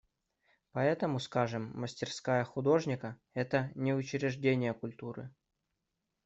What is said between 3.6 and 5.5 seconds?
не учреждение культуры.